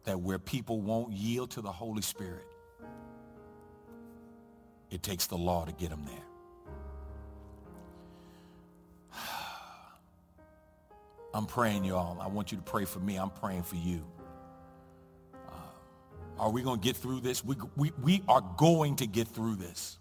[0.03, 2.45] that where people won't yield to the Holy Spirit,
[4.91, 6.15] it takes the law to get them there.
[11.33, 12.21] I'm praying, y'all.
[12.21, 13.15] I want you to pray for me.
[13.15, 14.05] I'm praying for you.
[15.33, 15.53] Uh,
[16.37, 17.43] are we going to get through this?
[17.43, 19.97] We, we, we are going to get through this.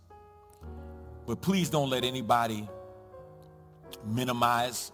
[1.27, 2.69] But please don't let anybody
[4.05, 4.93] minimize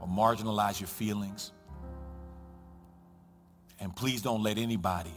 [0.00, 1.52] or marginalize your feelings.
[3.78, 5.14] And please don't let anybody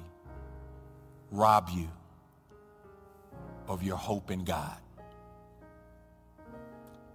[1.32, 1.90] rob you
[3.68, 4.78] of your hope in God.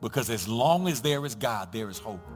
[0.00, 2.26] Because as long as there is God, there is hope.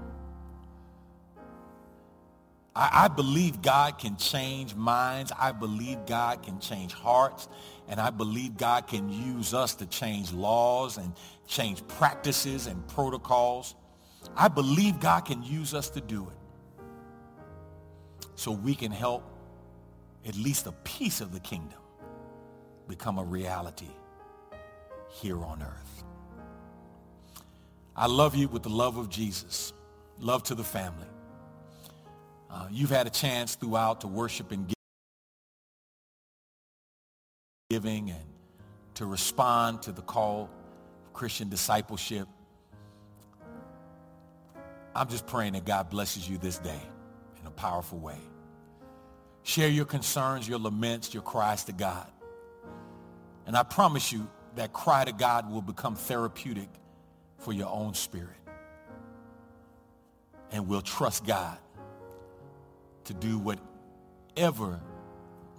[2.75, 5.31] I, I, believe God can change minds.
[5.39, 7.49] I believe God can change hearts.
[7.89, 11.13] And I believe God can use us to change laws and
[11.47, 13.75] change practices and protocols.
[14.37, 16.69] I believe God can use us to do it.
[18.37, 19.23] So we can help
[20.27, 21.79] at least a piece of the kingdom
[22.89, 23.91] become a reality
[25.09, 26.05] here on earth.
[27.95, 29.75] I love you with the love of Jesus.
[30.19, 31.12] Love to the family.
[32.53, 34.75] Uh, you've had a chance throughout to worship and
[37.71, 38.21] giving and
[38.95, 40.51] to respond to the call
[41.07, 42.29] of Christian discipleship.
[44.95, 46.81] I'm just praying that God blesses you this day
[47.41, 48.19] in a powerful way.
[49.45, 52.07] Share your concerns, your laments, your cries to God.
[53.47, 56.69] And I promise you that cry to God will become therapeutic
[57.39, 58.29] for your own spirit.
[60.51, 61.57] And we'll trust God
[63.05, 64.81] to do whatever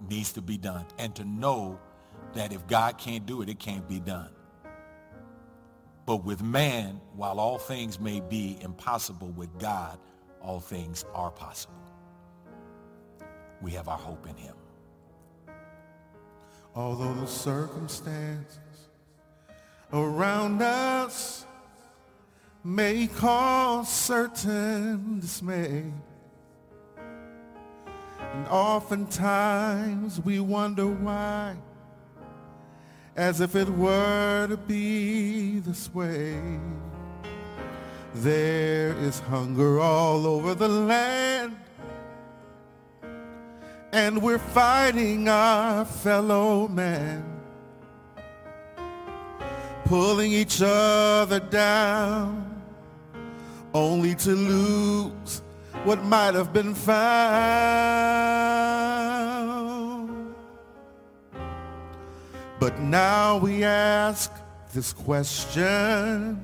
[0.08, 1.78] needs to be done and to know
[2.34, 4.30] that if God can't do it, it can't be done.
[6.06, 9.98] But with man, while all things may be impossible, with God,
[10.40, 11.74] all things are possible.
[13.62, 14.54] We have our hope in him.
[16.74, 18.58] Although the circumstances
[19.92, 21.46] around us
[22.64, 25.84] may cause certain dismay,
[28.34, 31.54] and oftentimes we wonder why,
[33.14, 36.36] as if it were to be this way.
[38.16, 41.56] There is hunger all over the land,
[43.92, 47.40] and we're fighting our fellow man,
[49.84, 52.60] pulling each other down,
[53.72, 55.43] only to lose
[55.82, 57.74] what might have been found.
[62.60, 64.32] But now we ask
[64.72, 66.40] this question.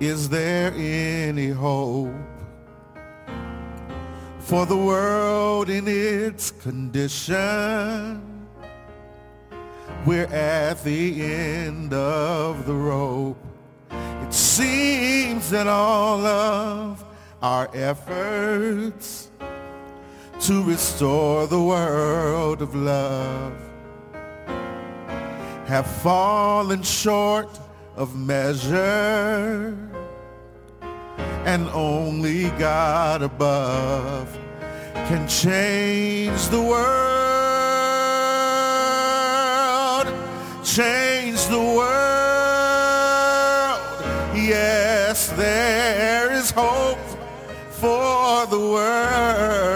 [0.00, 2.12] Is there any hope
[4.40, 8.20] for the world in its condition?
[10.04, 13.38] We're at the end of the rope.
[14.34, 17.04] Seems that all of
[17.40, 19.30] our efforts
[20.40, 23.52] to restore the world of love
[25.66, 27.48] have fallen short
[27.94, 29.78] of measure
[31.44, 34.36] and only God above
[35.06, 37.14] can change the world
[40.74, 42.13] change the world.
[44.46, 46.98] Yes, there is hope
[47.70, 49.74] for the world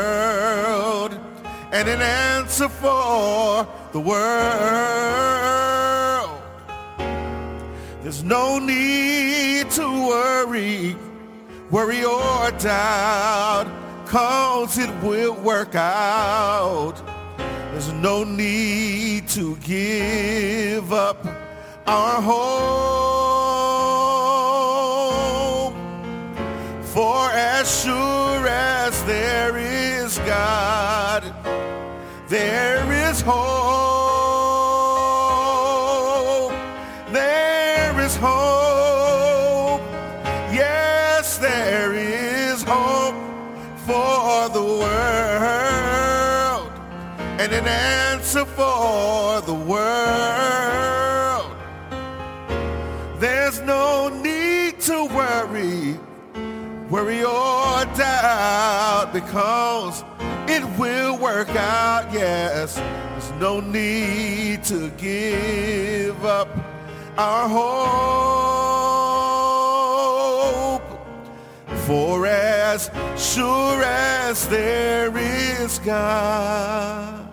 [1.72, 4.18] and an answer for the world.
[8.02, 10.96] There's no need to worry,
[11.70, 13.66] worry or doubt,
[14.06, 17.02] cause it will work out
[17.78, 21.24] there's no need to give up
[21.86, 23.27] our hope.
[30.38, 31.22] God,
[32.28, 33.42] there is hope.
[37.12, 39.80] There is hope.
[40.62, 43.16] Yes, there is hope
[43.86, 46.70] for the world
[47.40, 51.56] and an answer for the world.
[53.18, 55.98] There's no need to worry,
[56.88, 60.04] worry or doubt because
[60.78, 62.76] will work out, yes.
[62.76, 66.48] There's no need to give up
[67.16, 68.58] our hope.
[71.86, 77.28] For as sure as there is God,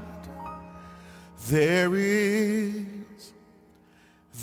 [1.49, 3.33] there is,